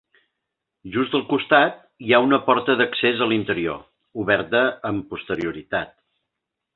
Just 0.95 1.17
al 1.17 1.25
costat 1.33 1.75
hi 2.07 2.15
ha 2.17 2.21
una 2.29 2.39
porta 2.49 2.77
d'accés 2.81 3.21
a 3.25 3.29
l'interior, 3.33 3.83
oberta 4.23 4.63
amb 4.93 5.05
posterioritat. 5.13 5.93